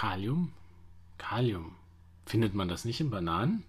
[0.00, 0.52] Kalium?
[1.18, 1.74] Kalium.
[2.24, 3.64] Findet man das nicht in Bananen?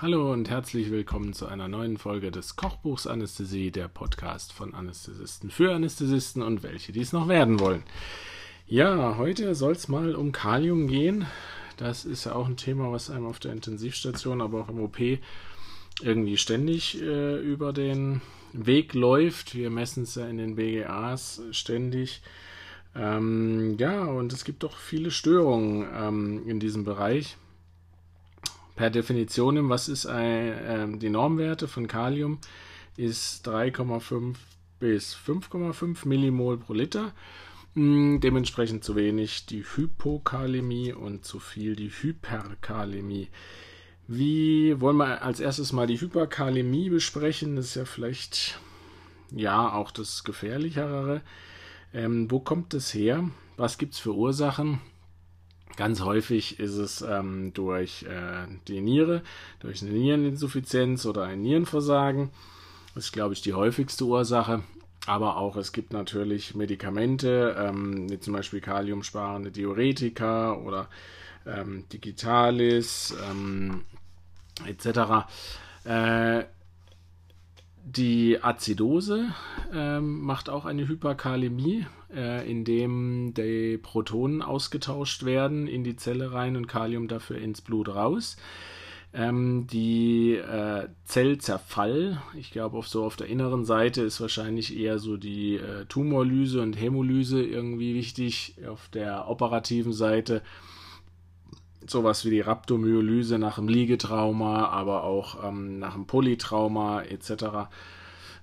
[0.00, 5.50] Hallo und herzlich willkommen zu einer neuen Folge des Kochbuchs Anästhesie, der Podcast von Anästhesisten
[5.50, 7.82] für Anästhesisten und welche dies noch werden wollen.
[8.66, 11.26] Ja, heute soll es mal um Kalium gehen.
[11.78, 14.98] Das ist ja auch ein Thema, was einem auf der Intensivstation, aber auch im OP
[16.02, 18.20] irgendwie ständig äh, über den
[18.52, 19.54] Weg läuft.
[19.54, 22.20] Wir messen es ja in den BGAs ständig.
[22.96, 27.36] Ähm, ja, und es gibt doch viele Störungen ähm, in diesem Bereich.
[28.74, 32.38] Per Definition, was ist ein, äh, die Normwerte von Kalium?
[32.96, 34.34] Ist 3,5
[34.80, 37.12] bis 5,5 Millimol pro Liter.
[37.74, 43.28] Hm, dementsprechend zu wenig die Hypokalämie und zu viel die Hyperkalämie.
[44.06, 47.56] Wie wollen wir als erstes mal die Hyperkalämie besprechen?
[47.56, 48.58] Das ist ja vielleicht
[49.30, 51.22] ja auch das Gefährlichere.
[51.92, 53.28] Ähm, wo kommt das her?
[53.56, 54.80] Was gibt es für Ursachen?
[55.76, 59.22] Ganz häufig ist es ähm, durch äh, die Niere,
[59.60, 62.30] durch eine Niereninsuffizienz oder ein Nierenversagen.
[62.94, 64.62] Das ist, glaube ich, die häufigste Ursache.
[65.08, 70.90] Aber auch es gibt natürlich Medikamente, ähm, wie zum Beispiel kaliumsparende Diuretika oder
[71.46, 73.84] ähm, Digitalis ähm,
[74.66, 75.26] etc.
[75.84, 76.44] Äh,
[77.86, 79.32] die Azidose
[79.72, 86.54] äh, macht auch eine Hyperkalämie, äh, indem die Protonen ausgetauscht werden in die Zelle rein
[86.54, 88.36] und Kalium dafür ins Blut raus.
[89.14, 94.98] Ähm, die äh, Zellzerfall, ich glaube, auf so auf der inneren Seite ist wahrscheinlich eher
[94.98, 98.56] so die äh, Tumorlyse und Hämolyse irgendwie wichtig.
[98.68, 100.42] Auf der operativen Seite
[101.86, 107.70] sowas wie die Rhabdomyolyse nach dem Liegetrauma, aber auch ähm, nach dem Polytrauma etc.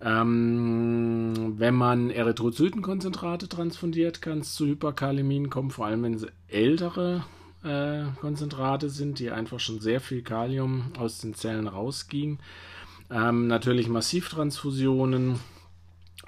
[0.00, 7.24] Ähm, wenn man Erythrozytenkonzentrate transfundiert, kann es zu Hyperkalämien kommen, vor allem wenn sie ältere
[7.68, 12.38] äh, Konzentrate sind, die einfach schon sehr viel Kalium aus den Zellen rausgingen.
[13.10, 15.40] Ähm, natürlich Massivtransfusionen,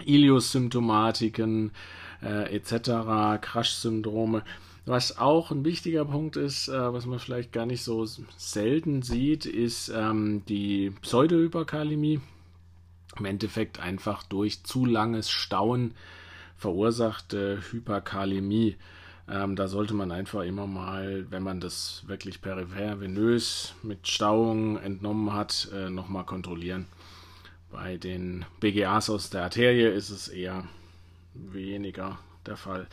[0.04, 1.72] Ilios-Symptomatiken
[2.22, 4.42] äh, etc., Crash-Syndrome.
[4.86, 9.46] Was auch ein wichtiger Punkt ist, äh, was man vielleicht gar nicht so selten sieht,
[9.46, 12.20] ist ähm, die Pseudohyperkalämie.
[13.18, 15.94] Im Endeffekt einfach durch zu langes Stauen
[16.56, 18.76] verursachte Hyperkalämie.
[19.30, 24.76] Ähm, da sollte man einfach immer mal, wenn man das wirklich peripher venös mit Stauung
[24.78, 26.86] entnommen hat, äh, nochmal kontrollieren.
[27.70, 30.64] Bei den BGAs aus der Arterie ist es eher
[31.34, 32.88] weniger der Fall.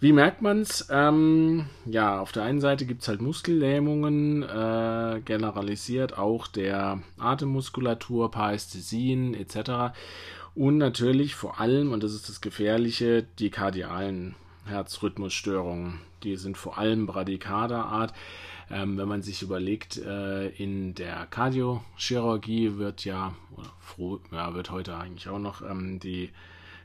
[0.00, 0.86] Wie merkt man es?
[0.90, 8.30] Ähm, ja, auf der einen Seite gibt es halt Muskellähmungen, äh, generalisiert auch der Atemmuskulatur,
[8.30, 9.96] Parästhesien etc.
[10.54, 14.34] Und natürlich vor allem, und das ist das Gefährliche, die kardialen
[14.68, 16.00] Herzrhythmusstörungen.
[16.22, 18.12] Die sind vor allem Bradykarderart.
[18.70, 24.70] Ähm, wenn man sich überlegt, äh, in der Kardiochirurgie wird ja, oder froh, ja, wird
[24.70, 26.30] heute eigentlich auch noch ähm, die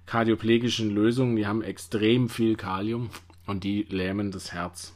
[0.06, 3.10] kardioplegischen Lösungen, die haben extrem viel Kalium
[3.48, 4.94] und die lähmen das Herz.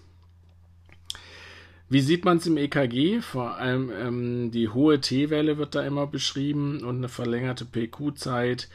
[1.90, 3.22] Wie sieht man es im EKG?
[3.22, 8.68] Vor allem ähm, die hohe T-Welle wird da immer beschrieben und eine verlängerte PQ-Zeit.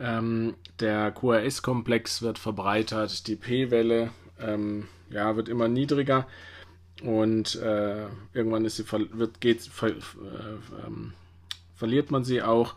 [0.00, 4.10] Ähm, der QRS-Komplex wird verbreitert, die P-Welle
[4.40, 6.26] ähm, ja, wird immer niedriger
[7.02, 9.94] und äh, irgendwann ist sie wird, geht, ver, äh,
[10.86, 11.12] ähm,
[11.74, 12.74] verliert man sie auch.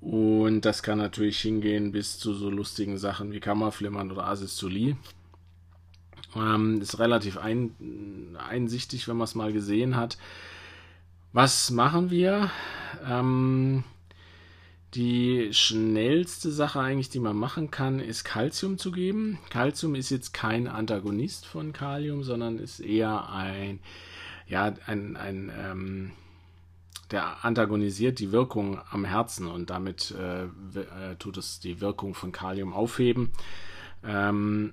[0.00, 4.96] Und das kann natürlich hingehen bis zu so lustigen Sachen wie Kammerflimmern oder Asystolie.
[6.36, 10.18] Ähm, ist relativ ein, einsichtig, wenn man es mal gesehen hat.
[11.32, 12.50] Was machen wir?
[13.04, 13.84] Ähm,
[14.96, 19.38] die schnellste Sache eigentlich, die man machen kann, ist Calcium zu geben.
[19.50, 23.80] Calcium ist jetzt kein Antagonist von Kalium, sondern ist eher ein,
[24.48, 26.12] ja, ein, ein ähm,
[27.10, 32.32] der antagonisiert die Wirkung am Herzen und damit äh, äh, tut es die Wirkung von
[32.32, 33.32] Kalium aufheben.
[34.02, 34.72] Ähm,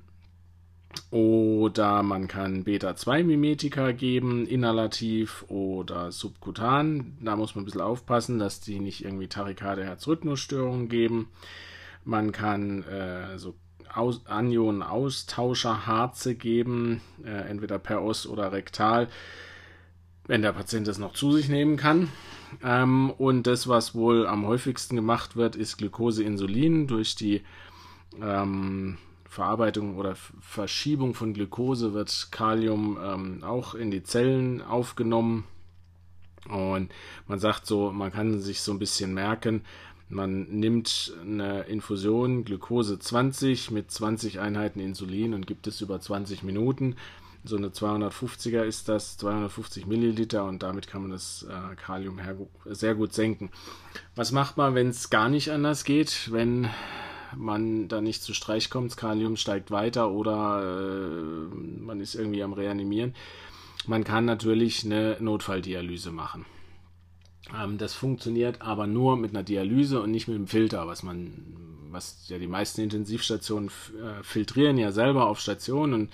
[1.12, 7.18] oder man kann Beta-2-Mimetika geben, inhalativ oder subkutan.
[7.22, 11.28] Da muss man ein bisschen aufpassen, dass die nicht irgendwie Tachykardie Herzrhythmusstörungen geben.
[12.04, 13.54] Man kann äh, so
[13.94, 19.08] Aus Anionen-Austauscher-Harze geben, äh, entweder per Os oder rektal,
[20.26, 22.10] wenn der Patient das noch zu sich nehmen kann.
[22.64, 27.42] Ähm, und das, was wohl am häufigsten gemacht wird, ist Glucose-Insulin durch die
[28.22, 28.98] ähm,
[29.34, 35.46] Verarbeitung oder Verschiebung von Glucose wird Kalium ähm, auch in die Zellen aufgenommen.
[36.50, 36.92] Und
[37.28, 39.64] man sagt so, man kann sich so ein bisschen merken,
[40.10, 46.44] man nimmt eine Infusion Glucose 20 mit 20 Einheiten Insulin und gibt es über 20
[46.44, 46.96] Minuten.
[47.44, 52.20] So eine 250er ist das, 250 Milliliter und damit kann man das äh, Kalium
[52.66, 53.50] sehr gut senken.
[54.16, 56.70] Was macht man, wenn es gar nicht anders geht, wenn
[57.38, 62.44] man da nicht zu Streich kommt, das Kalium steigt weiter oder äh, man ist irgendwie
[62.44, 63.16] am Reanimieren?
[63.86, 66.46] Man kann natürlich eine Notfalldialyse machen.
[67.54, 71.34] Ähm, das funktioniert aber nur mit einer Dialyse und nicht mit einem Filter, was man,
[71.92, 76.12] was ja die meisten Intensivstationen äh, filtrieren ja selber auf Station und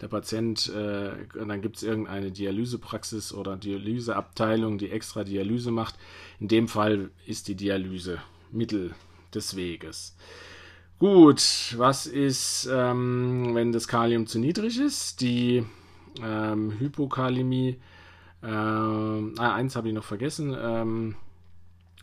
[0.00, 5.94] der Patient, äh, dann gibt es irgendeine Dialysepraxis oder Dialyseabteilung, die extra Dialyse macht.
[6.38, 8.20] In dem Fall ist die Dialyse
[8.52, 8.94] Mittel
[9.34, 10.16] des Weges.
[10.98, 15.20] Gut, was ist, ähm, wenn das Kalium zu niedrig ist?
[15.20, 15.64] Die
[16.22, 17.78] ähm, Hypokalämie
[18.42, 20.56] ähm, ah, eins habe ich noch vergessen.
[20.58, 21.16] Ähm,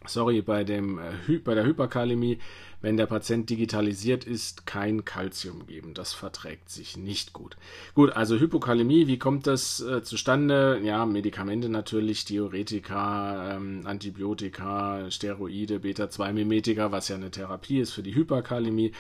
[0.06, 2.40] sorry, bei, dem, äh, bei der Hyperkalämie,
[2.82, 5.94] wenn der Patient digitalisiert ist, kein Kalzium geben.
[5.94, 7.56] Das verträgt sich nicht gut.
[7.96, 10.82] Gut, also Hypokalämie, wie kommt das äh, zustande?
[10.84, 18.16] Ja, Medikamente natürlich, Diuretika, ähm, Antibiotika, Steroide, Beta-2-Mimetika, was ja eine Therapie ist für die
[18.16, 18.92] Hyperkalämie.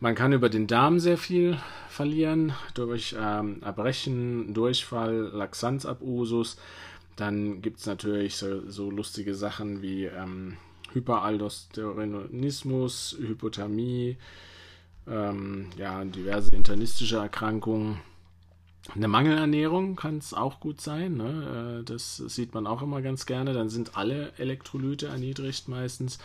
[0.00, 1.58] Man kann über den Darm sehr viel
[1.88, 6.56] verlieren durch ähm, Erbrechen, Durchfall, Laxanzabusus.
[7.16, 10.56] Dann gibt es natürlich so, so, lustige Sachen wie ähm,
[10.92, 14.16] Hyperaldosteronismus, Hypothermie,
[15.06, 17.98] ähm, ja, diverse internistische Erkrankungen.
[18.94, 21.16] Eine Mangelernährung kann es auch gut sein.
[21.16, 21.80] Ne?
[21.80, 23.52] Äh, das sieht man auch immer ganz gerne.
[23.52, 26.18] Dann sind alle Elektrolyte erniedrigt meistens.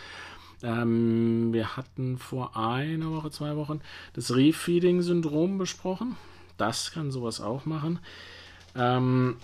[0.64, 3.80] Ähm, wir hatten vor einer Woche, zwei Wochen
[4.14, 6.16] das Refeeding-Syndrom besprochen.
[6.58, 8.00] Das kann sowas auch machen.
[8.76, 9.38] Ähm,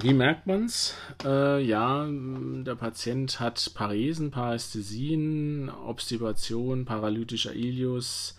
[0.00, 0.94] wie merkt man es?
[1.24, 8.36] Äh, ja, der Patient hat Paresen, Parästhesien, Obstipation, paralytischer Ilius.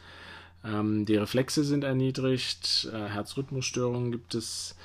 [0.63, 4.75] Ähm, die Reflexe sind erniedrigt, äh, Herzrhythmusstörungen gibt es.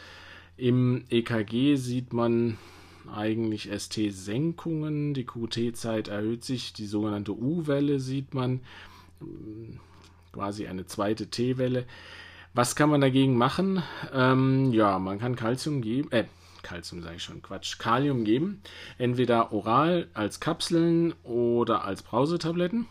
[0.56, 2.58] Im EKG sieht man
[3.12, 5.14] eigentlich ST-Senkungen.
[5.14, 6.72] Die QT-Zeit erhöht sich.
[6.72, 8.60] Die sogenannte U-Welle sieht man.
[10.32, 11.86] Quasi eine zweite T-Welle.
[12.54, 13.82] Was kann man dagegen machen?
[14.12, 16.10] Ähm, ja, man kann Kalzium geben.
[16.12, 16.24] Äh,
[16.64, 17.78] Kalzium sage ich schon, Quatsch.
[17.78, 18.62] Kalium geben.
[18.98, 22.86] Entweder oral als Kapseln oder als Brausetabletten.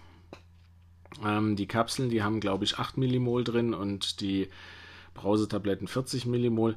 [1.25, 4.47] Ähm, die Kapseln, die haben, glaube ich, 8 Millimol drin und die
[5.13, 6.75] Brausetabletten 40 Millimol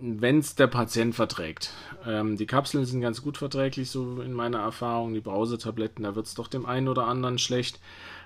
[0.00, 1.72] wenn es der Patient verträgt.
[2.06, 5.14] Ähm, die Kapseln sind ganz gut verträglich, so in meiner Erfahrung.
[5.14, 7.80] Die Brausetabletten, da wird es doch dem einen oder anderen schlecht.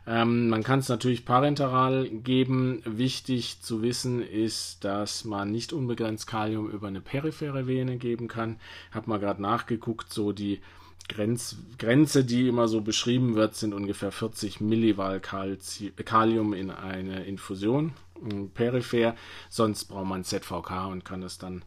[0.06, 2.82] Ähm, man kann es natürlich parenteral geben.
[2.84, 8.56] Wichtig zu wissen ist, dass man nicht unbegrenzt Kalium über eine periphere Vene geben kann.
[8.88, 10.60] Ich habe mal gerade nachgeguckt, so die
[11.08, 17.92] Grenz, Grenze, die immer so beschrieben wird, sind ungefähr 40 Millival Kalium in eine Infusion
[18.54, 19.16] peripher.
[19.48, 21.62] Sonst braucht man ZVK und kann es dann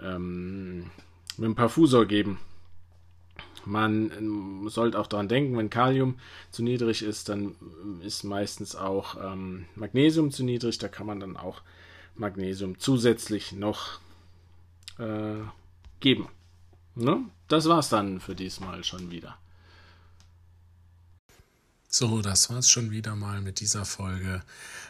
[0.00, 0.90] ähm,
[1.36, 2.38] mit einem Perfusor geben.
[3.68, 6.18] Man ähm, sollte auch daran denken, wenn Kalium
[6.50, 7.54] zu niedrig ist, dann
[8.02, 10.78] ist meistens auch ähm, Magnesium zu niedrig.
[10.78, 11.60] Da kann man dann auch
[12.14, 14.00] Magnesium zusätzlich noch
[14.98, 15.42] äh,
[16.00, 16.28] geben.
[16.94, 17.20] Ne?
[17.48, 19.36] Das war's dann für diesmal schon wieder.
[21.90, 24.42] So, das war's schon wieder mal mit dieser Folge.